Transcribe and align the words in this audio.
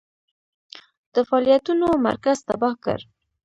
د 1.13 1.15
فعالیتونو 1.29 1.87
مرکز 2.07 2.37
تباه 2.47 2.75
کړ. 2.83 2.99